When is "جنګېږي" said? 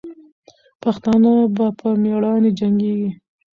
2.59-3.09